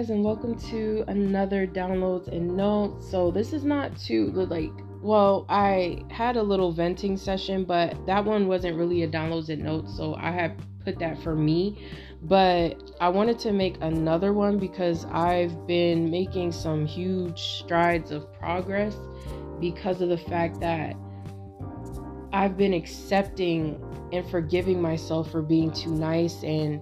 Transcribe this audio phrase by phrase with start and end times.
[0.00, 3.10] guys, and welcome to another downloads and notes.
[3.10, 8.24] So, this is not too like, well, I had a little venting session, but that
[8.24, 11.86] one wasn't really a downloads and notes, so I had put that for me.
[12.22, 18.32] But I wanted to make another one because I've been making some huge strides of
[18.32, 18.96] progress
[19.60, 20.96] because of the fact that
[22.32, 23.78] I've been accepting
[24.12, 26.80] and forgiving myself for being too nice and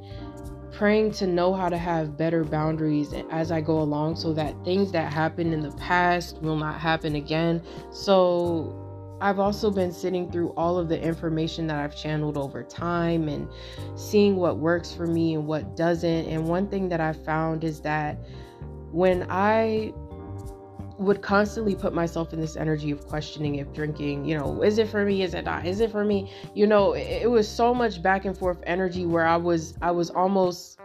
[0.73, 4.93] praying to know how to have better boundaries as I go along so that things
[4.93, 7.63] that happened in the past will not happen again.
[7.91, 8.85] So,
[9.21, 13.49] I've also been sitting through all of the information that I've channeled over time and
[13.97, 16.27] seeing what works for me and what doesn't.
[16.27, 18.19] And one thing that I found is that
[18.93, 19.93] when I
[20.99, 24.89] would constantly put myself in this energy of questioning if drinking, you know, is it
[24.89, 25.23] for me?
[25.23, 25.65] Is it not?
[25.65, 26.33] Is it for me?
[26.55, 29.93] You know, it, it was so much back and forth energy where I was I
[29.93, 30.81] was almost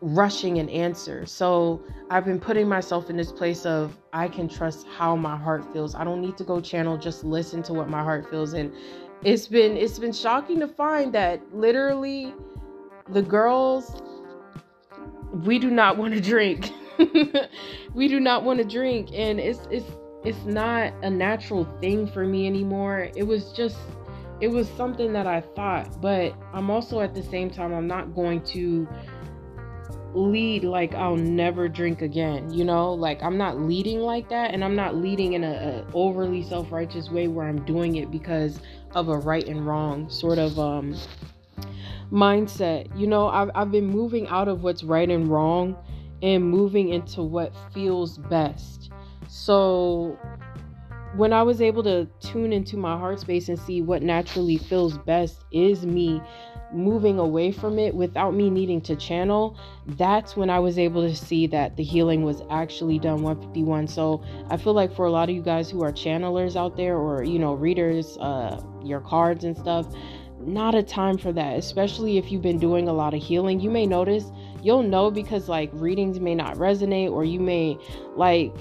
[0.00, 1.26] rushing an answer.
[1.26, 5.70] So I've been putting myself in this place of I can trust how my heart
[5.72, 5.94] feels.
[5.94, 8.54] I don't need to go channel, just listen to what my heart feels.
[8.54, 8.72] And
[9.24, 12.32] it's been it's been shocking to find that literally
[13.08, 14.00] the girls
[15.32, 16.72] we do not want to drink.
[17.94, 19.90] we do not want to drink and it's it's
[20.24, 23.10] it's not a natural thing for me anymore.
[23.16, 23.78] It was just
[24.40, 28.14] it was something that I thought, but I'm also at the same time I'm not
[28.14, 28.88] going to
[30.12, 32.92] lead like I'll never drink again, you know?
[32.92, 37.10] Like I'm not leading like that and I'm not leading in a, a overly self-righteous
[37.10, 38.60] way where I'm doing it because
[38.92, 40.96] of a right and wrong sort of um
[42.10, 42.98] mindset.
[42.98, 45.76] You know, I've I've been moving out of what's right and wrong
[46.22, 48.90] and moving into what feels best.
[49.28, 50.18] So
[51.16, 54.96] when I was able to tune into my heart space and see what naturally feels
[54.98, 56.22] best is me
[56.72, 61.16] moving away from it without me needing to channel, that's when I was able to
[61.16, 63.88] see that the healing was actually done 151.
[63.88, 66.96] So I feel like for a lot of you guys who are channelers out there
[66.96, 69.86] or, you know, readers, uh, your cards and stuff,
[70.40, 73.60] not a time for that, especially if you've been doing a lot of healing.
[73.60, 74.24] You may notice
[74.62, 77.78] you'll know because like readings may not resonate or you may
[78.16, 78.54] like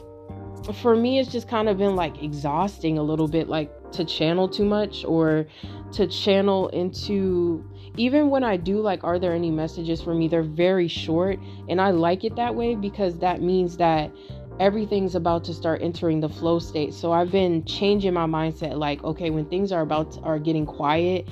[0.82, 4.48] for me it's just kind of been like exhausting a little bit like to channel
[4.48, 5.48] too much or
[5.92, 7.66] to channel into
[7.98, 11.82] even when I do like are there any messages for me they're very short and
[11.82, 14.12] I like it that way because that means that
[14.60, 19.04] everything's about to start entering the flow state so I've been changing my mindset like
[19.04, 21.28] okay when things are about to, are getting quiet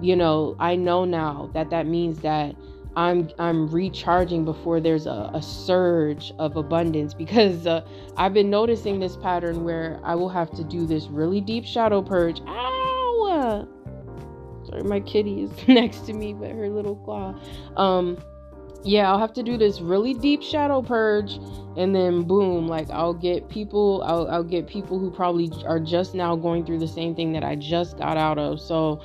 [0.00, 2.56] you know I know now that that means that
[2.94, 9.00] I'm I'm recharging before there's a, a surge of abundance because uh, I've been noticing
[9.00, 12.40] this pattern where I will have to do this really deep shadow purge.
[12.46, 13.68] Ow!
[14.64, 17.34] Sorry, my kitty is next to me, but her little claw.
[17.76, 18.18] Um,
[18.84, 21.38] yeah, I'll have to do this really deep shadow purge,
[21.76, 24.02] and then boom, like I'll get people.
[24.04, 27.44] I'll I'll get people who probably are just now going through the same thing that
[27.44, 28.60] I just got out of.
[28.60, 29.00] So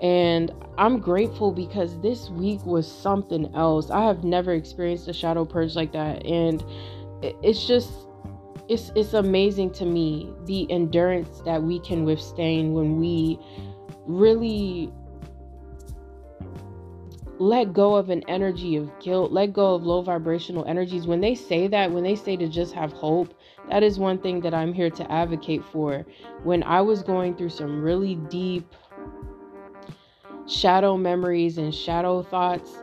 [0.00, 3.90] and I'm grateful because this week was something else.
[3.90, 6.24] I have never experienced a shadow purge like that.
[6.24, 6.64] And
[7.22, 7.92] it's just
[8.68, 13.38] it's it's amazing to me the endurance that we can withstand when we
[14.06, 14.90] really
[17.40, 21.06] let go of an energy of guilt, let go of low vibrational energies.
[21.06, 23.32] When they say that, when they say to just have hope,
[23.70, 26.04] that is one thing that I'm here to advocate for.
[26.44, 28.70] When I was going through some really deep
[30.46, 32.76] shadow memories and shadow thoughts,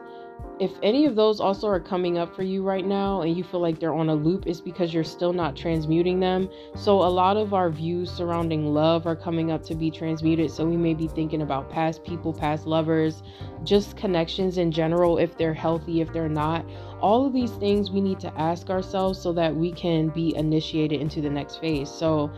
[0.59, 3.59] if any of those also are coming up for you right now and you feel
[3.59, 6.49] like they're on a loop, it's because you're still not transmuting them.
[6.75, 10.49] So, a lot of our views surrounding love are coming up to be transmuted.
[10.51, 13.23] So, we may be thinking about past people, past lovers,
[13.63, 16.65] just connections in general, if they're healthy, if they're not.
[17.01, 20.99] All of these things we need to ask ourselves so that we can be initiated
[20.99, 21.89] into the next phase.
[21.89, 22.31] So,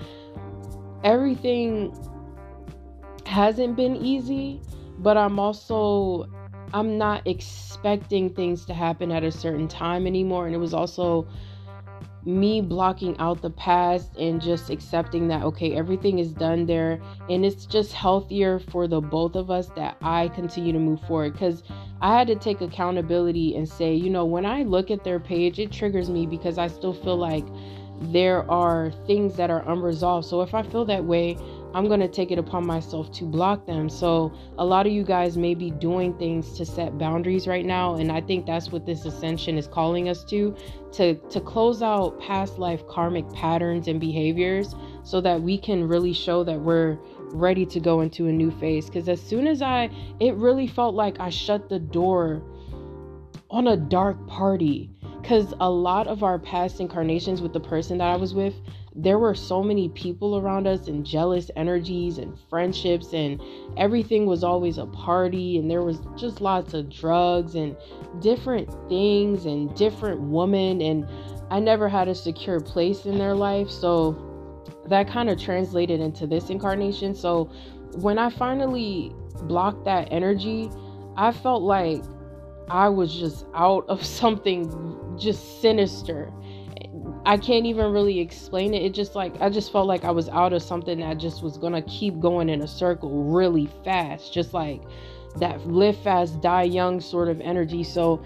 [1.03, 1.95] everything
[3.25, 4.61] hasn't been easy
[4.99, 6.27] but I'm also
[6.73, 10.45] I'm not expecting things to happen at a certain time anymore.
[10.45, 11.27] And it was also
[12.25, 17.01] me blocking out the past and just accepting that okay everything is done there.
[17.29, 21.37] And it's just healthier for the both of us that I continue to move forward.
[21.37, 21.63] Cuz
[22.01, 25.59] I had to take accountability and say you know when I look at their page
[25.59, 27.45] it triggers me because I still feel like
[28.01, 30.27] there are things that are unresolved.
[30.27, 31.37] So if I feel that way
[31.73, 33.89] I'm going to take it upon myself to block them.
[33.89, 37.95] So, a lot of you guys may be doing things to set boundaries right now,
[37.95, 40.55] and I think that's what this ascension is calling us to
[40.93, 44.73] to to close out past life karmic patterns and behaviors
[45.03, 46.97] so that we can really show that we're
[47.31, 50.95] ready to go into a new phase cuz as soon as I it really felt
[50.95, 52.41] like I shut the door
[53.51, 54.89] on a dark party
[55.21, 58.55] because a lot of our past incarnations with the person that I was with,
[58.95, 63.39] there were so many people around us and jealous energies and friendships and
[63.77, 67.77] everything was always a party and there was just lots of drugs and
[68.19, 71.07] different things and different women and
[71.51, 73.69] I never had a secure place in their life.
[73.69, 74.25] So
[74.87, 77.15] that kind of translated into this incarnation.
[77.15, 77.45] So
[77.95, 79.13] when I finally
[79.43, 80.69] blocked that energy
[81.19, 82.01] I felt like
[82.69, 86.31] I was just out of something just sinister
[87.25, 88.81] I can't even really explain it.
[88.83, 91.57] It just like I just felt like I was out of something that just was
[91.57, 94.81] gonna keep going in a circle really fast, just like
[95.37, 97.83] that live fast, die young sort of energy.
[97.83, 98.23] So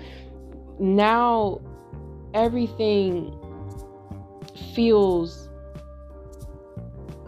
[0.80, 1.60] now
[2.34, 3.38] everything
[4.74, 5.50] feels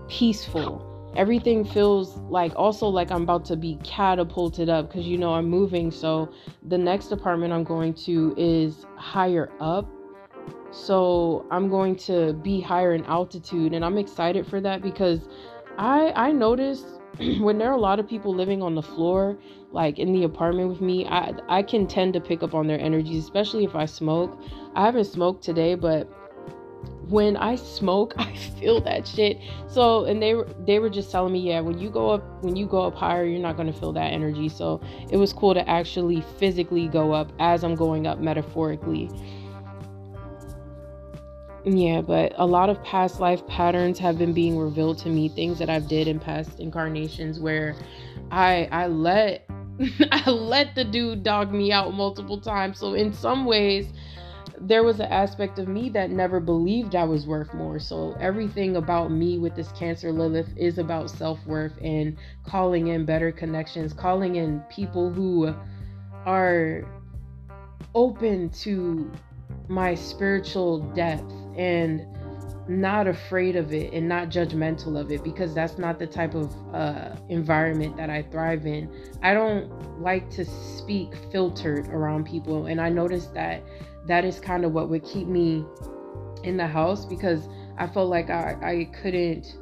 [0.07, 0.91] peaceful.
[1.15, 5.50] Everything feels like also like I'm about to be catapulted up because you know I'm
[5.50, 5.91] moving.
[5.91, 6.31] So
[6.67, 9.88] the next apartment I'm going to is higher up
[10.75, 15.29] so I'm going to be higher in altitude and I'm excited for that because
[15.77, 16.85] I I noticed
[17.39, 19.38] when there are a lot of people living on the floor
[19.71, 22.79] like in the apartment with me I I can tend to pick up on their
[22.79, 24.38] energies especially if I smoke.
[24.75, 26.09] I haven't smoked today but
[27.09, 29.39] when I smoke, I feel that shit.
[29.67, 32.55] So, and they were they were just telling me, yeah, when you go up when
[32.55, 34.49] you go up higher, you're not gonna feel that energy.
[34.49, 39.09] So, it was cool to actually physically go up as I'm going up metaphorically.
[41.65, 45.57] Yeah, but a lot of past life patterns have been being revealed to me, things
[45.57, 47.75] that I've did in past incarnations where
[48.29, 49.49] I I let
[50.11, 52.77] I let the dude dog me out multiple times.
[52.79, 53.87] So in some ways
[54.59, 57.79] there was an aspect of me that never believed I was worth more.
[57.79, 63.31] So everything about me with this Cancer Lilith is about self-worth and calling in better
[63.31, 65.53] connections, calling in people who
[66.25, 66.83] are
[67.93, 69.11] open to
[69.67, 72.05] my spiritual depth and
[72.67, 76.51] not afraid of it and not judgmental of it because that's not the type of
[76.73, 78.89] uh, environment that I thrive in.
[79.21, 83.63] I don't like to speak filtered around people, and I noticed that
[84.07, 85.65] that is kind of what would keep me
[86.43, 87.47] in the house because
[87.77, 89.57] I felt like I, I couldn't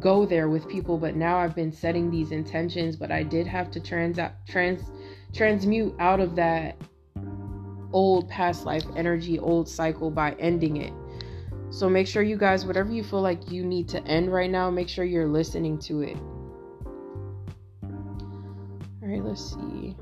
[0.00, 3.70] go there with people but now I've been setting these intentions but I did have
[3.72, 4.82] to trans trans
[5.32, 6.76] transmute out of that
[7.92, 10.92] old past life energy, old cycle by ending it.
[11.70, 14.70] So make sure you guys, whatever you feel like you need to end right now,
[14.70, 16.16] make sure you're listening to it.
[17.82, 19.96] All right, let's see.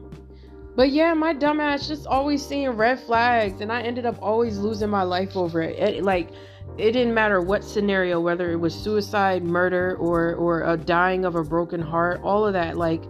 [0.77, 4.89] But yeah, my dumbass just always seeing red flags, and I ended up always losing
[4.89, 5.79] my life over it.
[5.79, 6.31] it like,
[6.79, 11.35] it didn't matter what scenario, whether it was suicide, murder, or or a dying of
[11.35, 12.77] a broken heart, all of that.
[12.77, 13.03] Like,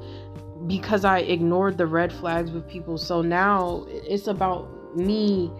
[0.67, 2.99] because I ignored the red flags with people.
[2.99, 5.53] So now it's about me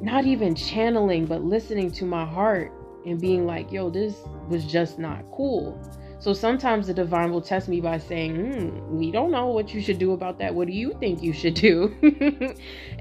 [0.00, 2.72] not even channeling, but listening to my heart
[3.04, 4.16] and being like, yo, this
[4.48, 5.80] was just not cool.
[6.20, 9.80] So sometimes the divine will test me by saying, hmm, we don't know what you
[9.80, 10.52] should do about that.
[10.52, 11.94] What do you think you should do?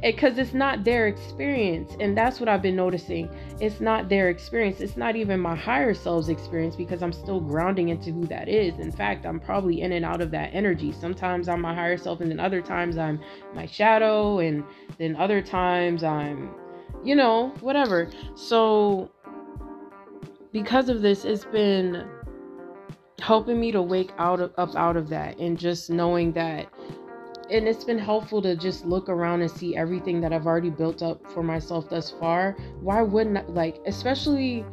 [0.04, 1.96] Because it's not their experience.
[2.00, 3.28] And that's what I've been noticing.
[3.60, 4.80] It's not their experience.
[4.80, 8.78] It's not even my higher self's experience because I'm still grounding into who that is.
[8.78, 10.92] In fact, I'm probably in and out of that energy.
[10.92, 13.20] Sometimes I'm my higher self, and then other times I'm
[13.56, 14.64] my shadow, and
[15.00, 16.52] then other times I'm,
[17.04, 18.12] you know, whatever.
[18.36, 19.10] So
[20.52, 22.08] because of this, it's been
[23.20, 26.68] helping me to wake out of, up out of that and just knowing that
[27.50, 31.02] and it's been helpful to just look around and see everything that I've already built
[31.02, 32.58] up for myself thus far.
[32.82, 34.66] Why wouldn't I, like especially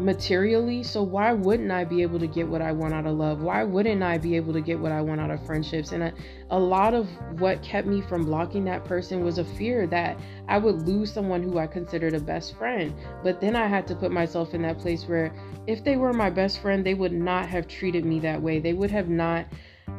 [0.00, 0.82] materially.
[0.82, 3.42] So why wouldn't I be able to get what I want out of love?
[3.42, 5.92] Why wouldn't I be able to get what I want out of friendships?
[5.92, 6.12] And a,
[6.50, 10.58] a lot of what kept me from blocking that person was a fear that I
[10.58, 12.94] would lose someone who I considered a best friend.
[13.22, 15.32] But then I had to put myself in that place where
[15.66, 18.58] if they were my best friend, they would not have treated me that way.
[18.58, 19.46] They would have not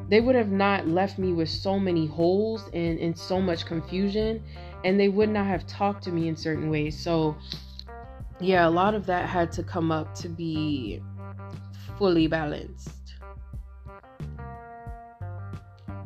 [0.08, 4.44] they would have not left me with so many holes and, and so much confusion
[4.84, 7.00] and they would not have talked to me in certain ways.
[7.00, 7.36] So
[8.42, 11.02] yeah, a lot of that had to come up to be
[11.98, 13.14] fully balanced.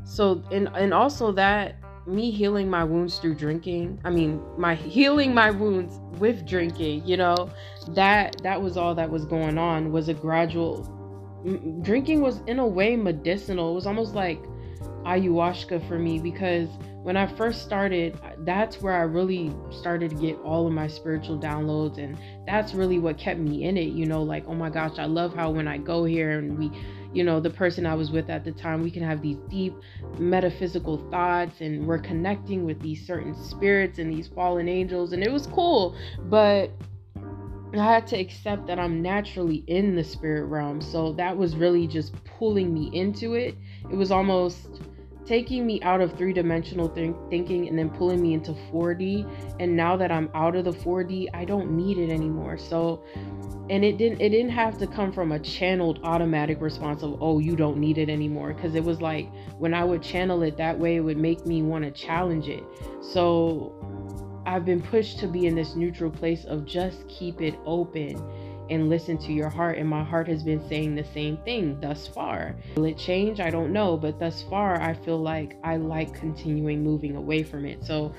[0.04, 1.76] So and and also that
[2.08, 4.00] me healing my wounds through drinking.
[4.04, 7.50] I mean, my healing my wounds with drinking, you know,
[7.90, 10.92] that that was all that was going on was a gradual
[11.82, 13.72] drinking was in a way medicinal.
[13.72, 14.44] It was almost like
[15.06, 16.68] ayahuasca for me because
[17.06, 21.38] when I first started, that's where I really started to get all of my spiritual
[21.38, 22.00] downloads.
[22.00, 23.90] And that's really what kept me in it.
[23.90, 26.72] You know, like, oh my gosh, I love how when I go here and we,
[27.14, 28.82] you know, the person I was with at the time.
[28.82, 29.76] We can have these deep
[30.18, 35.14] metaphysical thoughts and we're connecting with these certain spirits and these fallen angels.
[35.14, 35.96] And it was cool.
[36.22, 36.72] But
[37.74, 40.82] I had to accept that I'm naturally in the spirit realm.
[40.82, 43.56] So that was really just pulling me into it.
[43.92, 44.82] It was almost
[45.26, 49.30] taking me out of three dimensional th- thinking and then pulling me into 4D.
[49.60, 52.58] And now that I'm out of the 4D, I don't need it anymore.
[52.58, 53.04] So,
[53.70, 57.40] and it didn't it didn't have to come from a channeled automatic response of oh
[57.40, 59.28] you don't need it anymore because it was like
[59.58, 62.64] when I would channel it that way it would make me want to challenge it.
[63.02, 63.74] So
[64.46, 68.22] I've been pushed to be in this neutral place of just keep it open
[68.70, 69.78] and listen to your heart.
[69.78, 72.56] And my heart has been saying the same thing thus far.
[72.76, 73.40] Will it change?
[73.40, 73.98] I don't know.
[73.98, 77.84] But thus far, I feel like I like continuing moving away from it.
[77.84, 78.14] So,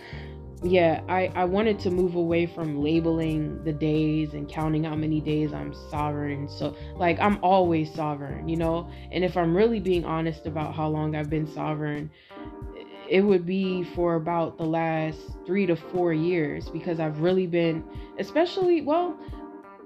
[0.62, 5.20] yeah, I, I wanted to move away from labeling the days and counting how many
[5.20, 6.48] days I'm sovereign.
[6.48, 8.90] So, like, I'm always sovereign, you know?
[9.12, 12.10] And if I'm really being honest about how long I've been sovereign,
[13.08, 17.84] it would be for about the last three to four years because I've really been,
[18.18, 19.18] especially, well,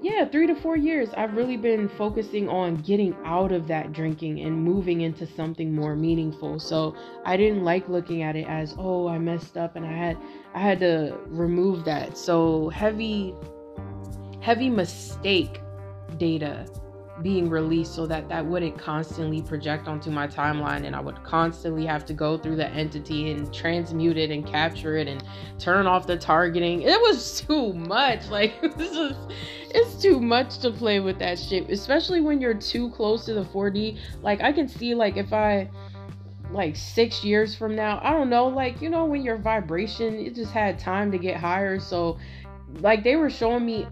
[0.03, 4.41] yeah, three to four years, I've really been focusing on getting out of that drinking
[4.41, 6.59] and moving into something more meaningful.
[6.59, 6.95] So
[7.27, 10.17] I didn't like looking at it as, oh, I messed up and I had
[10.55, 12.17] I had to remove that.
[12.17, 13.35] So heavy
[14.41, 15.61] heavy mistake
[16.17, 16.67] data
[17.23, 21.85] being released so that that wouldn't constantly project onto my timeline and I would constantly
[21.87, 25.23] have to go through the entity and transmute it and capture it and
[25.59, 26.83] turn off the targeting.
[26.83, 28.29] It was too much.
[28.29, 29.17] Like this is
[29.71, 33.45] it's too much to play with that shit, especially when you're too close to the
[33.45, 33.99] 4D.
[34.23, 35.69] Like I can see like if I
[36.51, 40.35] like 6 years from now, I don't know, like you know when your vibration it
[40.35, 42.19] just had time to get higher so
[42.79, 43.87] like they were showing me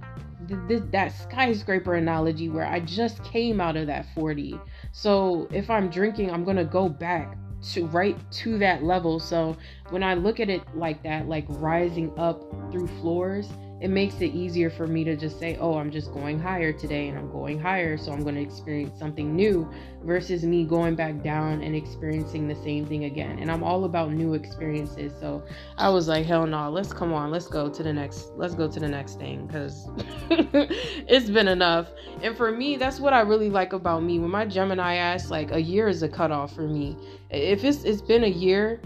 [0.68, 4.60] th- that skyscraper analogy where I just came out of that 4D.
[4.92, 7.36] So if I'm drinking, I'm gonna go back
[7.72, 9.18] to right to that level.
[9.18, 9.56] So
[9.90, 12.40] when I look at it like that, like rising up
[12.70, 13.48] through floors,
[13.80, 17.08] it makes it easier for me to just say, oh, I'm just going higher today
[17.08, 19.70] and I'm going higher, so I'm going to experience something new
[20.02, 23.38] versus me going back down and experiencing the same thing again.
[23.38, 25.12] And I'm all about new experiences.
[25.20, 25.44] So
[25.76, 28.68] I was like, hell no, let's come on, let's go to the next, let's go
[28.68, 29.88] to the next thing because
[30.30, 31.88] it's been enough.
[32.22, 34.18] And for me, that's what I really like about me.
[34.18, 36.96] When my Gemini asks, like, a year is a cutoff for me.
[37.30, 38.80] If it's it's been a year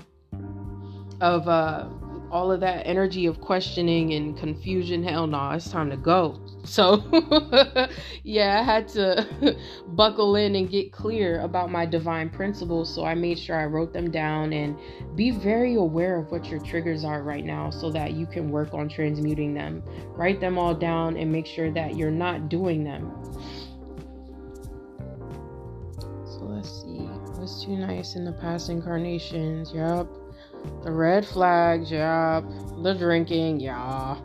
[1.20, 1.88] of uh
[2.32, 6.40] all of that energy of questioning and confusion, hell no, nah, it's time to go.
[6.64, 7.04] So,
[8.22, 9.54] yeah, I had to
[9.88, 12.92] buckle in and get clear about my divine principles.
[12.92, 14.78] So, I made sure I wrote them down and
[15.14, 18.72] be very aware of what your triggers are right now so that you can work
[18.72, 19.82] on transmuting them.
[20.16, 23.12] Write them all down and make sure that you're not doing them.
[26.24, 27.08] So, let's see.
[27.38, 29.72] Was too nice in the past incarnations.
[29.74, 30.21] Yup.
[30.84, 32.40] The red flags, yeah.
[32.82, 34.16] The drinking, yeah.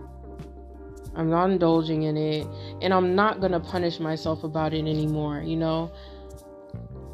[1.15, 2.47] I'm not indulging in it.
[2.81, 5.91] And I'm not going to punish myself about it anymore, you know?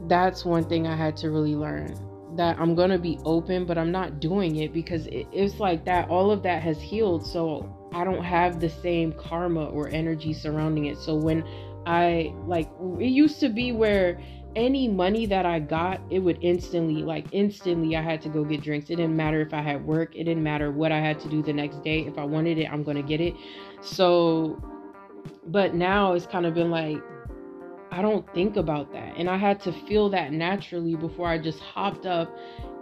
[0.07, 1.95] That's one thing I had to really learn.
[2.35, 5.85] That I'm going to be open, but I'm not doing it because it, it's like
[5.85, 6.09] that.
[6.09, 7.25] All of that has healed.
[7.25, 10.97] So I don't have the same karma or energy surrounding it.
[10.97, 11.43] So when
[11.85, 14.19] I, like, it used to be where
[14.55, 18.61] any money that I got, it would instantly, like instantly, I had to go get
[18.61, 18.89] drinks.
[18.89, 21.41] It didn't matter if I had work, it didn't matter what I had to do
[21.41, 22.01] the next day.
[22.01, 23.35] If I wanted it, I'm gonna get it.
[23.81, 24.61] So,
[25.47, 27.01] but now it's kind of been like,
[27.91, 29.15] I don't think about that.
[29.17, 32.35] And I had to feel that naturally before I just hopped up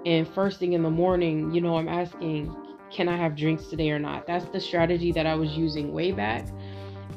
[0.05, 2.55] and first thing in the morning, you know, I'm asking,
[2.91, 4.25] can I have drinks today or not?
[4.25, 6.47] That's the strategy that I was using way back.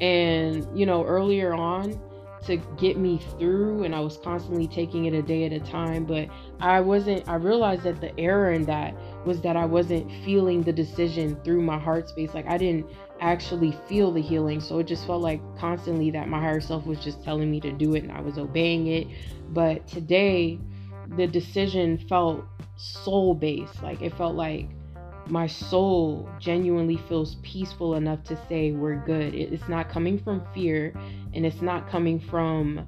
[0.01, 2.01] And, you know, earlier on,
[2.47, 6.05] to get me through and I was constantly taking it a day at a time
[6.05, 6.29] but
[6.61, 10.73] I wasn't I realized that the error in that was that I wasn't feeling the
[10.73, 12.35] decision through my heart space.
[12.35, 12.87] Like I didn't
[13.21, 16.99] actually feel the healing so it just felt like constantly that my higher self was
[17.01, 19.07] just telling me to do it and I was obeying it.
[19.51, 20.59] But today
[21.17, 22.45] the decision felt
[22.77, 24.69] soul based like it felt like
[25.27, 29.35] my soul genuinely feels peaceful enough to say we're good.
[29.35, 30.93] It's not coming from fear
[31.33, 32.87] and it's not coming from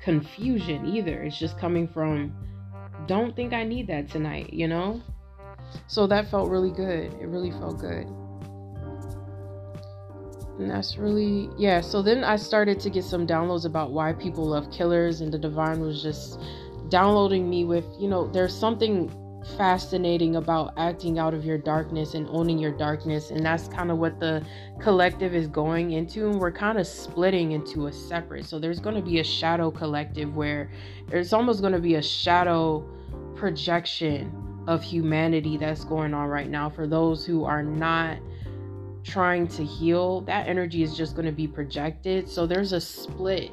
[0.00, 1.22] confusion either.
[1.22, 2.34] It's just coming from
[3.06, 5.00] don't think I need that tonight, you know?
[5.86, 7.12] So that felt really good.
[7.20, 8.06] It really felt good.
[10.58, 11.80] And that's really, yeah.
[11.80, 15.38] So then I started to get some downloads about why people love killers, and the
[15.38, 16.40] divine was just
[16.88, 19.10] downloading me with, you know, there's something
[19.56, 23.98] fascinating about acting out of your darkness and owning your darkness and that's kind of
[23.98, 24.44] what the
[24.80, 28.44] collective is going into and we're kind of splitting into a separate.
[28.44, 30.70] So there's going to be a shadow collective where
[31.08, 32.80] there's almost going to be a shadow
[33.34, 38.18] projection of humanity that's going on right now for those who are not
[39.04, 40.22] trying to heal.
[40.22, 42.28] That energy is just going to be projected.
[42.28, 43.52] So there's a split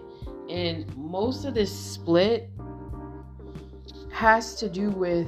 [0.50, 2.50] and most of this split
[4.12, 5.28] has to do with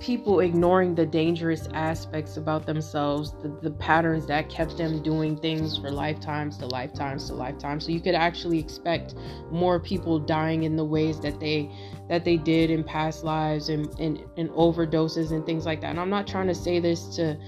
[0.00, 5.78] people ignoring the dangerous aspects about themselves, the, the patterns that kept them doing things
[5.78, 7.86] for lifetimes to lifetimes to lifetimes.
[7.86, 9.14] So you could actually expect
[9.50, 11.70] more people dying in the ways that they
[12.08, 15.90] that they did in past lives and, and, and overdoses and things like that.
[15.90, 17.38] And I'm not trying to say this to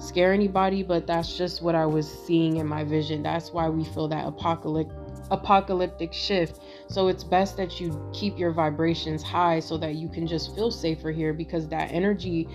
[0.00, 3.22] scare anybody, but that's just what I was seeing in my vision.
[3.22, 4.94] That's why we feel that apocalypse
[5.30, 6.60] apocalyptic shift.
[6.88, 10.70] So it's best that you keep your vibrations high so that you can just feel
[10.70, 12.48] safer here because that energy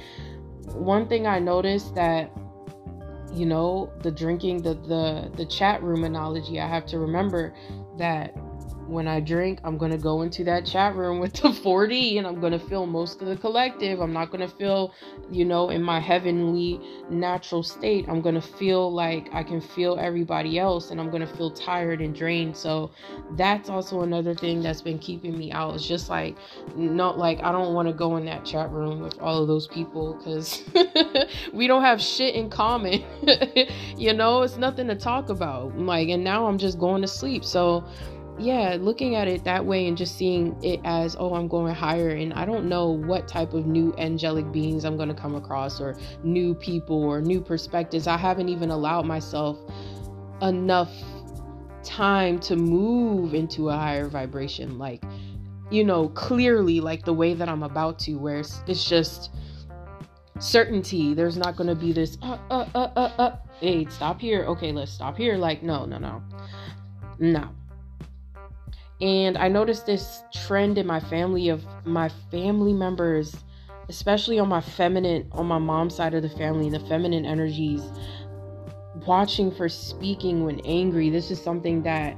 [0.73, 2.31] one thing I noticed that
[3.35, 7.53] you know, the drinking the the the chat room analogy, I have to remember
[7.97, 8.35] that
[8.87, 12.39] when I drink, I'm to go into that chat room with the 4D and I'm
[12.51, 13.99] to feel most of the collective.
[13.99, 14.93] I'm not to feel,
[15.29, 18.05] you know, in my heavenly natural state.
[18.07, 22.15] I'm to feel like I can feel everybody else and I'm to feel tired and
[22.15, 22.55] drained.
[22.55, 22.91] So
[23.31, 25.75] that's also another thing that's been keeping me out.
[25.75, 26.37] It's just like,
[26.75, 29.67] not like I don't want to go in that chat room with all of those
[29.67, 30.63] people because
[31.53, 33.03] we don't have shit in common.
[33.97, 35.77] you know, it's nothing to talk about.
[35.77, 37.43] Like, and now I'm just going to sleep.
[37.43, 37.83] So,
[38.37, 42.09] yeah, looking at it that way and just seeing it as, oh, I'm going higher,
[42.09, 45.79] and I don't know what type of new angelic beings I'm going to come across,
[45.79, 48.07] or new people, or new perspectives.
[48.07, 49.57] I haven't even allowed myself
[50.41, 50.91] enough
[51.83, 55.03] time to move into a higher vibration, like,
[55.71, 59.31] you know, clearly, like the way that I'm about to, where it's, it's just
[60.39, 61.13] certainty.
[61.13, 64.43] There's not going to be this, uh, uh, uh, uh, uh, hey, stop here.
[64.45, 65.37] Okay, let's stop here.
[65.37, 66.21] Like, no, no, no.
[67.17, 67.49] No
[69.01, 73.35] and I noticed this trend in my family of my family members,
[73.89, 77.81] especially on my feminine, on my mom's side of the family, the feminine energies,
[79.05, 81.09] watching for speaking when angry.
[81.09, 82.15] This is something that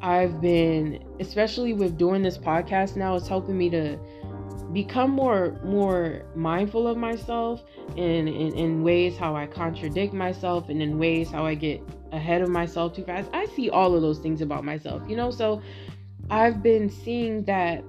[0.00, 3.98] I've been, especially with doing this podcast now, it's helping me to
[4.72, 7.62] become more more mindful of myself
[7.96, 11.80] in in ways how I contradict myself and in ways how I get
[12.12, 13.30] ahead of myself too fast.
[13.32, 15.30] I see all of those things about myself, you know.
[15.30, 15.62] So
[16.30, 17.84] I've been seeing that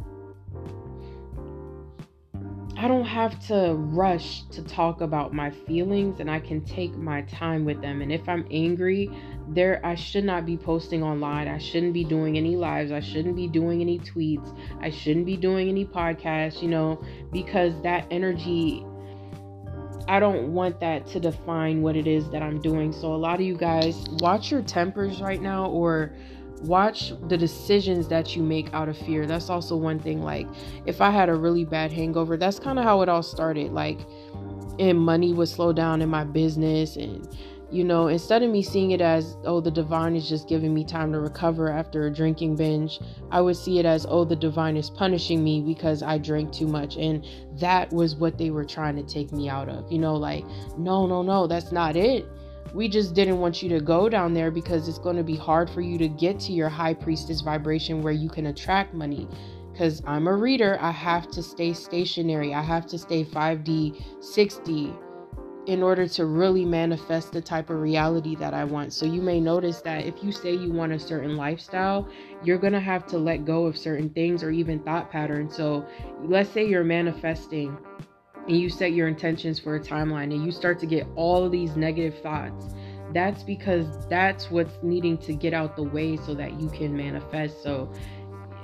[2.79, 7.23] I don't have to rush to talk about my feelings and I can take my
[7.23, 8.03] time with them.
[8.03, 9.09] And if I'm angry,
[9.49, 11.47] there I should not be posting online.
[11.47, 12.91] I shouldn't be doing any lives.
[12.91, 14.55] I shouldn't be doing any tweets.
[14.79, 18.85] I shouldn't be doing any podcasts, you know, because that energy
[20.09, 22.93] I don't want that to define what it is that I'm doing.
[22.93, 26.13] So a lot of you guys watch your tempers right now or
[26.61, 29.25] watch the decisions that you make out of fear.
[29.25, 30.47] That's also one thing like
[30.85, 33.99] if i had a really bad hangover that's kind of how it all started like
[34.79, 37.27] and money would slow down in my business and
[37.71, 40.85] you know instead of me seeing it as oh the divine is just giving me
[40.85, 42.99] time to recover after a drinking binge
[43.31, 46.67] i would see it as oh the divine is punishing me because i drank too
[46.67, 47.25] much and
[47.59, 50.45] that was what they were trying to take me out of you know like
[50.77, 52.25] no no no that's not it
[52.73, 55.69] we just didn't want you to go down there because it's going to be hard
[55.69, 59.27] for you to get to your high priestess vibration where you can attract money.
[59.71, 64.97] Because I'm a reader, I have to stay stationary, I have to stay 5D, 6D
[65.67, 68.93] in order to really manifest the type of reality that I want.
[68.93, 72.07] So you may notice that if you say you want a certain lifestyle,
[72.41, 75.55] you're going to have to let go of certain things or even thought patterns.
[75.55, 75.85] So
[76.23, 77.77] let's say you're manifesting
[78.47, 81.51] and you set your intentions for a timeline and you start to get all of
[81.51, 82.73] these negative thoughts
[83.13, 87.63] that's because that's what's needing to get out the way so that you can manifest.
[87.63, 87.91] So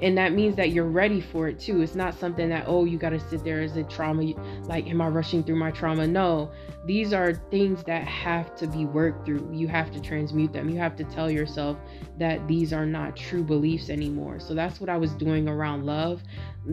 [0.01, 1.81] and that means that you're ready for it too.
[1.81, 4.33] It's not something that oh you got to sit there as a trauma?
[4.63, 6.05] Like am i rushing through my trauma?
[6.07, 6.51] No
[6.85, 9.49] these are things that have to be worked through.
[9.53, 10.69] You have to transmute them.
[10.69, 11.77] You have to tell yourself
[12.19, 14.39] that these are not true beliefs anymore.
[14.39, 16.21] So that's what i was doing around love.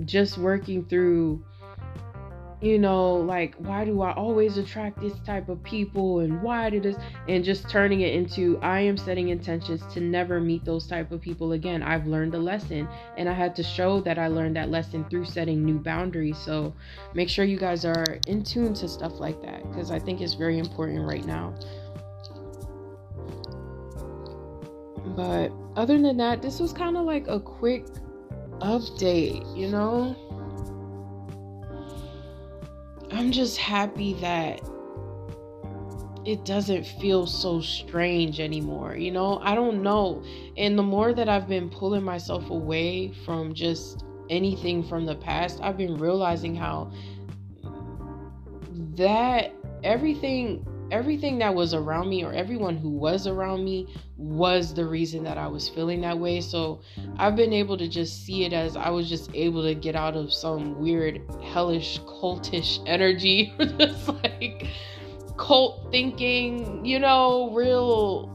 [0.05, 1.45] Just working through
[2.61, 6.83] you know, like why do I always attract this type of people and why did
[6.83, 6.97] this
[7.27, 11.23] and just turning it into I am setting intentions to never meet those type of
[11.23, 11.83] people again.
[11.83, 15.25] I've learned a lesson and I had to show that I learned that lesson through
[15.25, 16.37] setting new boundaries.
[16.37, 16.75] So
[17.15, 20.35] make sure you guys are in tune to stuff like that because I think it's
[20.35, 21.55] very important right now.
[25.17, 27.87] But other than that, this was kind of like a quick
[28.61, 30.15] update, you know?
[33.21, 34.63] I'm just happy that
[36.25, 38.97] it doesn't feel so strange anymore.
[38.97, 40.23] You know, I don't know.
[40.57, 45.61] And the more that I've been pulling myself away from just anything from the past,
[45.61, 46.93] I've been realizing how
[48.97, 49.53] that
[49.85, 55.25] everything everything that was around me or everyone who was around me was the reason
[55.25, 56.41] that I was feeling that way.
[56.41, 56.81] So
[57.19, 60.17] I've been able to just see it as I was just able to get out
[60.17, 64.67] of some weird, hellish, cultish energy, just like
[65.37, 68.29] cult thinking, you know, real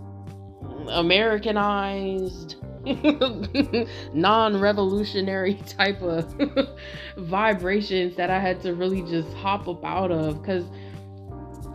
[0.89, 2.55] Americanized.
[4.13, 6.35] non revolutionary type of
[7.17, 10.65] vibrations that I had to really just hop up out of because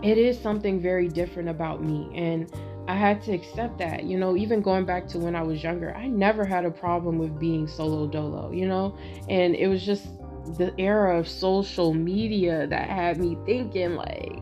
[0.03, 2.11] it is something very different about me.
[2.15, 2.51] And
[2.89, 5.95] I had to accept that, you know, even going back to when I was younger,
[5.95, 8.97] I never had a problem with being solo dolo, you know,
[9.29, 10.09] and it was just
[10.57, 14.41] the era of social media that had me thinking, like,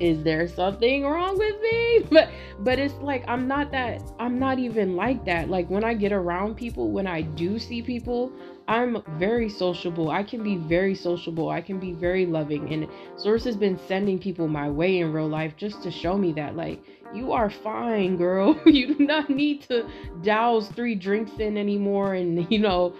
[0.00, 2.06] is there something wrong with me?
[2.10, 2.28] But
[2.60, 5.48] but it's like i'm not that i'm not even like that.
[5.48, 8.32] Like when i get around people when i do see people
[8.68, 10.10] i'm very sociable.
[10.10, 11.48] I can be very sociable.
[11.48, 12.72] I can be very loving.
[12.72, 16.32] And source has been sending people my way in real life just to show me
[16.32, 16.80] that like
[17.14, 18.60] you are fine girl.
[18.66, 19.88] You do not need to
[20.22, 22.94] douse three drinks in anymore and you know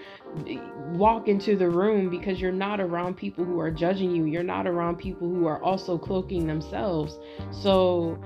[0.93, 4.25] walk into the room because you're not around people who are judging you.
[4.25, 7.19] You're not around people who are also cloaking themselves.
[7.51, 8.19] So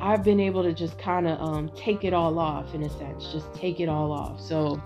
[0.00, 3.32] I've been able to just kind of um, take it all off in a sense,
[3.32, 4.40] just take it all off.
[4.40, 4.80] So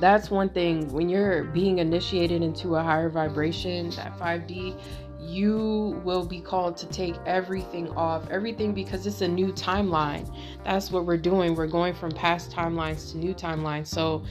[0.00, 4.80] that's one thing when you're being initiated into a higher vibration, that 5D,
[5.20, 10.32] you will be called to take everything off, everything because it's a new timeline.
[10.64, 11.54] That's what we're doing.
[11.54, 13.88] We're going from past timelines to new timelines.
[13.88, 14.22] So,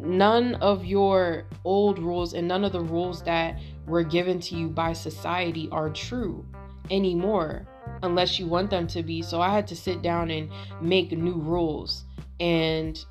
[0.00, 4.68] none of your old rules and none of the rules that were given to you
[4.68, 6.44] by society are true
[6.90, 7.66] anymore
[8.02, 9.22] unless you want them to be.
[9.22, 12.04] So, I had to sit down and make new rules
[12.40, 13.04] and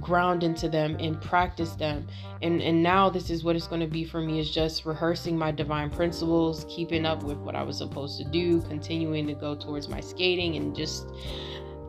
[0.00, 2.06] ground into them and practice them
[2.42, 5.38] and and now this is what it's going to be for me is just rehearsing
[5.38, 9.54] my divine principles keeping up with what i was supposed to do continuing to go
[9.54, 11.08] towards my skating and just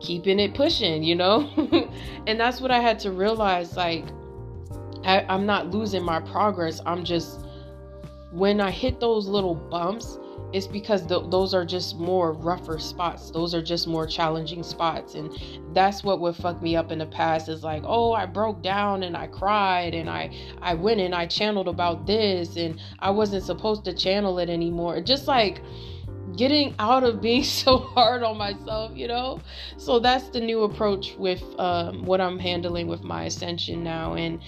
[0.00, 1.50] keeping it pushing you know
[2.26, 4.04] and that's what i had to realize like
[5.08, 6.80] I, i'm not losing my progress.
[6.86, 7.40] I'm just
[8.30, 10.18] when i hit those little bumps
[10.52, 13.30] it's because th- those are just more rougher spots.
[13.30, 15.14] Those are just more challenging spots.
[15.14, 15.30] And
[15.74, 19.02] that's what would fuck me up in the past is like oh i broke down
[19.02, 23.44] and i cried and i i went and i channeled about this and i wasn't
[23.44, 25.00] supposed to channel it anymore.
[25.00, 25.60] Just like
[26.36, 29.40] getting out of being so hard on myself you know?
[29.76, 34.14] So that's the new approach with um, what i'm handling with my ascension now.
[34.14, 34.40] And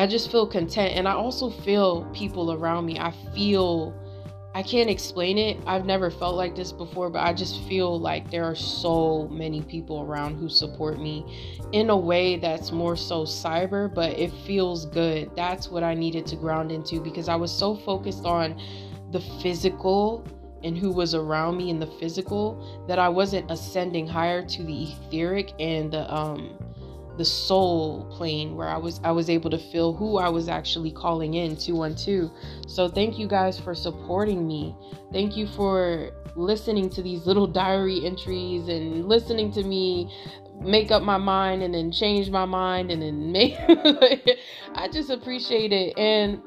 [0.00, 3.94] i just feel content and i also feel people around me i feel
[4.52, 5.58] I can't explain it.
[5.64, 9.62] I've never felt like this before, but I just feel like there are so many
[9.62, 14.86] people around who support me in a way that's more so cyber, but it feels
[14.86, 15.30] good.
[15.36, 18.60] That's what I needed to ground into because I was so focused on
[19.12, 20.26] the physical
[20.64, 24.82] and who was around me in the physical that I wasn't ascending higher to the
[24.82, 26.58] etheric and the um
[27.20, 30.90] the soul plane where I was I was able to feel who I was actually
[30.90, 32.30] calling in 212.
[32.66, 34.74] So thank you guys for supporting me.
[35.12, 40.10] Thank you for listening to these little diary entries and listening to me
[40.62, 43.54] make up my mind and then change my mind and then make
[44.74, 46.40] I just appreciate it and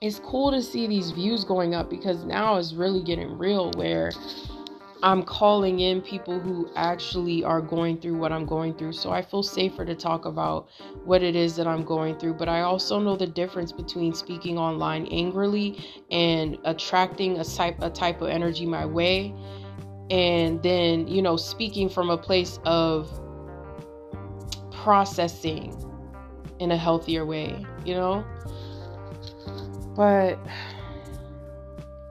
[0.00, 4.12] it's cool to see these views going up because now it's really getting real where
[5.02, 8.92] I'm calling in people who actually are going through what I'm going through.
[8.92, 10.68] So I feel safer to talk about
[11.04, 12.34] what it is that I'm going through.
[12.34, 17.90] But I also know the difference between speaking online angrily and attracting a type a
[17.90, 19.34] type of energy my way
[20.10, 23.10] and then, you know, speaking from a place of
[24.70, 25.74] processing
[26.60, 28.24] in a healthier way, you know?
[29.96, 30.38] But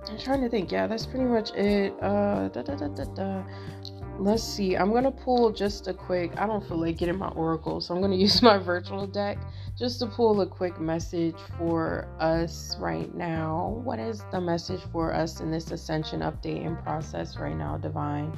[0.10, 0.72] I'm trying to think.
[0.72, 1.94] Yeah, that's pretty much it.
[2.02, 3.44] Uh, da, da, da.
[4.18, 4.76] Let's see.
[4.78, 6.32] I'm gonna pull just a quick.
[6.38, 9.38] I don't feel like getting my oracle, so I'm gonna use my virtual deck
[9.78, 13.82] just to pull a quick message for us right now.
[13.84, 18.32] What is the message for us in this ascension update and process right now, Divine?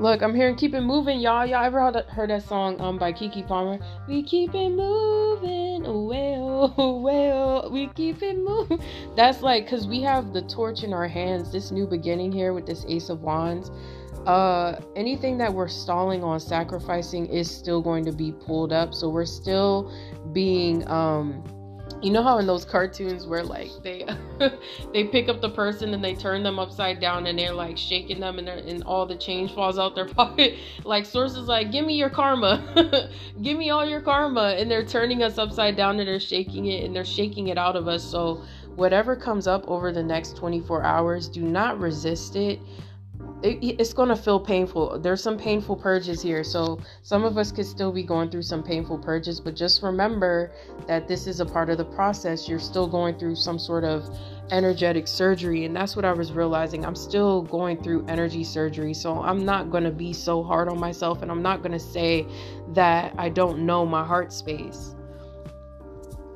[0.00, 1.44] Look, I'm hearing "Keep It Moving," y'all.
[1.44, 3.78] Y'all ever heard that, heard that song um by Keke Palmer?
[4.08, 8.80] We keep it moving, away, away, oh, we keep it moving.
[9.14, 11.52] That's like because we have the torch in our hands.
[11.52, 13.70] This new beginning here with this Ace of Wands.
[14.24, 18.94] Uh, anything that we're stalling on sacrificing is still going to be pulled up.
[18.94, 19.92] So we're still
[20.32, 21.44] being um
[22.02, 24.06] you know how in those cartoons where like they
[24.92, 28.20] they pick up the person and they turn them upside down and they're like shaking
[28.20, 30.56] them and, and all the change falls out their pocket?
[30.84, 33.10] Like sources like give me your karma.
[33.42, 34.56] Give me all your karma.
[34.58, 37.76] And they're turning us upside down and they're shaking it and they're shaking it out
[37.76, 38.02] of us.
[38.02, 38.42] So
[38.76, 42.60] whatever comes up over the next 24 hours do not resist it
[43.42, 44.98] it, it's going to feel painful.
[44.98, 46.44] There's some painful purges here.
[46.44, 50.52] So some of us could still be going through some painful purges, but just remember
[50.86, 52.48] that this is a part of the process.
[52.48, 54.08] You're still going through some sort of
[54.50, 55.64] energetic surgery.
[55.64, 56.84] And that's what I was realizing.
[56.84, 58.94] I'm still going through energy surgery.
[58.94, 61.22] So I'm not going to be so hard on myself.
[61.22, 62.26] And I'm not going to say
[62.74, 64.94] that I don't know my heart space.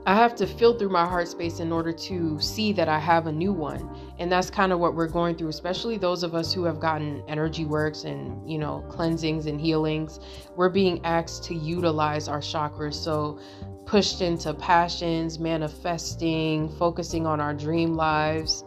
[0.07, 3.27] I have to feel through my heart space in order to see that I have
[3.27, 3.89] a new one.
[4.19, 7.23] And that's kind of what we're going through, especially those of us who have gotten
[7.27, 10.21] energy works and, you know, cleansings and healings.
[10.57, 12.95] We're being asked to utilize our chakras.
[12.95, 13.41] So,
[13.87, 18.65] pushed into passions, manifesting, focusing on our dream lives,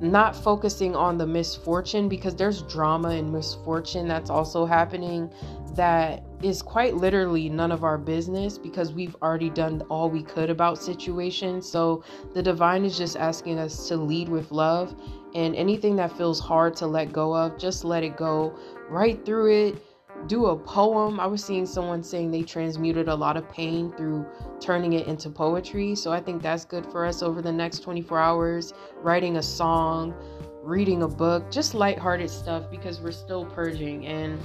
[0.00, 5.30] not focusing on the misfortune because there's drama and misfortune that's also happening
[5.74, 10.50] that is quite literally none of our business because we've already done all we could
[10.50, 11.68] about situations.
[11.68, 14.94] So the divine is just asking us to lead with love
[15.34, 18.56] and anything that feels hard to let go of, just let it go.
[18.88, 19.87] right through it.
[20.26, 21.20] Do a poem.
[21.20, 24.26] I was seeing someone saying they transmuted a lot of pain through
[24.60, 25.94] turning it into poetry.
[25.94, 28.74] So I think that's good for us over the next 24 hours.
[29.00, 30.14] Writing a song,
[30.62, 34.38] reading a book, just lighthearted stuff because we're still purging and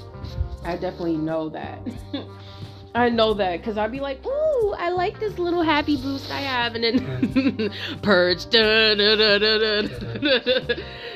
[0.64, 1.80] I definitely know that.
[2.96, 6.42] I know that because I'd be like, "Ooh, I like this little happy boost I
[6.42, 7.72] have," and then
[8.04, 8.50] purge.
[8.50, 9.88] Da, da, da,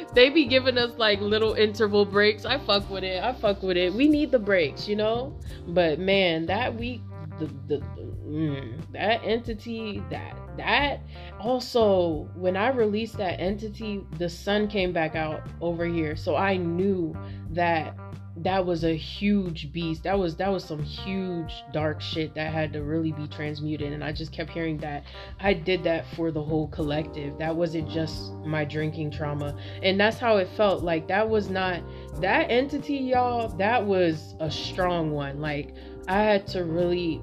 [0.14, 2.46] they be giving us like little interval breaks.
[2.46, 3.24] I fuck with it.
[3.24, 3.94] I fuck with it.
[3.94, 5.38] We need the breaks, you know.
[5.68, 7.02] But man, that week,
[7.38, 11.02] the the, the mm, that entity, that that
[11.40, 16.58] also when I released that entity, the sun came back out over here, so I
[16.58, 17.16] knew
[17.52, 17.96] that
[18.44, 20.04] that was a huge beast.
[20.04, 23.94] That was that was some huge dark shit that had to really be transmuted.
[23.94, 25.04] And I just kept hearing that
[25.40, 27.38] I did that for the whole collective.
[27.40, 29.58] That wasn't just my drinking trauma.
[29.82, 30.84] And that's how it felt.
[30.84, 31.82] Like that was not
[32.22, 35.42] that entity, y'all, that was a strong one.
[35.42, 35.74] Like
[36.08, 37.22] I had to really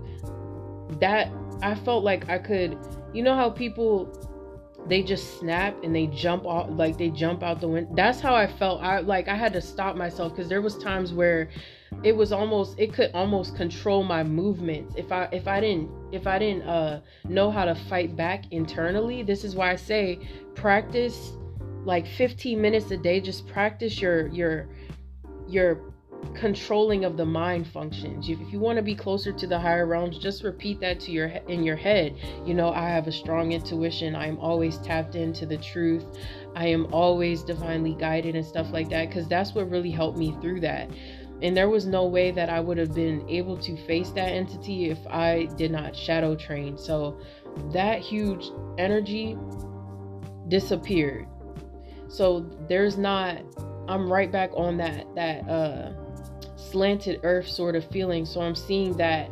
[1.01, 1.31] that
[1.63, 2.79] I felt like I could
[3.13, 4.34] you know how people
[4.87, 8.35] they just snap and they jump off like they jump out the window that's how
[8.35, 8.83] i felt.
[8.83, 11.49] I like i had to stop myself because there was times where
[12.03, 14.95] it was almost it could almost control my movements.
[14.97, 19.23] If i if i didn't if i didn't uh know how to fight back internally
[19.23, 20.19] this is why i say
[20.55, 21.33] practice
[21.85, 24.69] like 15 minutes a day just practice your your
[25.49, 25.94] your
[26.35, 28.29] controlling of the mind functions.
[28.29, 31.27] If you want to be closer to the higher realms, just repeat that to your
[31.49, 32.17] in your head.
[32.45, 34.15] You know, I have a strong intuition.
[34.15, 36.05] I am always tapped into the truth.
[36.55, 40.37] I am always divinely guided and stuff like that because that's what really helped me
[40.41, 40.91] through that.
[41.43, 44.91] And there was no way that I would have been able to face that entity
[44.91, 46.79] if I did not shadow train.
[46.79, 47.19] So
[47.73, 49.37] that huge energy
[50.49, 51.27] disappeared.
[52.09, 53.43] So there's not
[53.89, 55.93] I'm right back on that that uh
[56.75, 58.27] slanted earth sort of feeling.
[58.27, 59.31] So I'm seeing that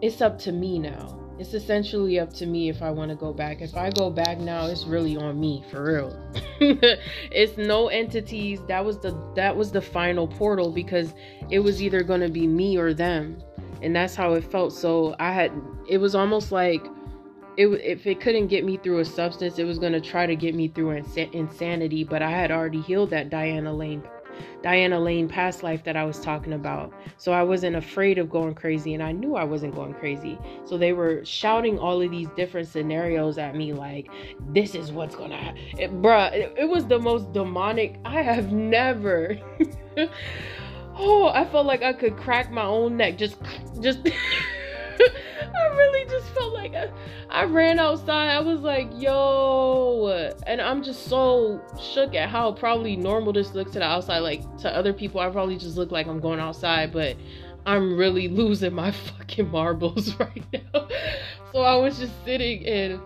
[0.00, 1.20] it's up to me now.
[1.38, 3.60] It's essentially up to me if I want to go back.
[3.60, 6.30] If I go back now, it's really on me for real.
[7.30, 8.60] it's no entities.
[8.68, 11.12] That was the that was the final portal because
[11.50, 13.42] it was either going to be me or them.
[13.82, 14.72] And that's how it felt.
[14.72, 15.52] So I had
[15.88, 16.82] it was almost like
[17.58, 20.36] it, if it couldn't get me through a substance, it was going to try to
[20.36, 22.04] get me through insanity.
[22.04, 24.02] But I had already healed that Diana Lane
[24.62, 26.92] Diana Lane past life that I was talking about.
[27.16, 30.38] So I wasn't afraid of going crazy and I knew I wasn't going crazy.
[30.64, 34.08] So they were shouting all of these different scenarios at me like,
[34.50, 36.02] this is what's gonna happen.
[36.02, 37.98] Bruh, it, it was the most demonic.
[38.04, 39.38] I have never.
[40.96, 43.18] oh, I felt like I could crack my own neck.
[43.18, 43.36] Just,
[43.80, 44.00] just.
[45.56, 46.90] I really just felt like I,
[47.30, 48.30] I ran outside.
[48.30, 50.32] I was like, yo.
[50.46, 54.18] And I'm just so shook at how probably normal this looks to the outside.
[54.18, 57.16] Like to other people, I probably just look like I'm going outside, but
[57.66, 60.88] I'm really losing my fucking marbles right now.
[61.52, 63.00] so I was just sitting and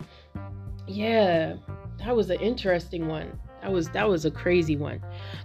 [0.87, 1.57] yeah,
[1.99, 3.39] that was an interesting one.
[3.63, 5.03] That was that was a crazy one.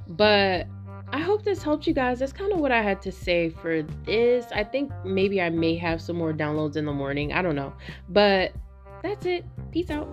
[0.07, 0.67] But
[1.13, 2.17] I hope this helped you guys.
[2.17, 4.47] That's kind of what I had to say for this.
[4.51, 7.33] I think maybe I may have some more downloads in the morning.
[7.33, 7.71] I don't know.
[8.09, 8.53] But
[9.03, 9.45] that's it.
[9.71, 10.09] Peace out.